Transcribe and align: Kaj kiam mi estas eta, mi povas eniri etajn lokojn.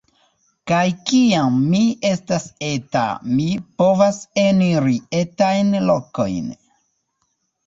Kaj 0.69 0.85
kiam 1.09 1.59
mi 1.73 1.81
estas 2.11 2.47
eta, 2.69 3.03
mi 3.35 3.45
povas 3.83 4.19
eniri 4.47 4.97
etajn 5.21 5.71
lokojn. 5.93 6.51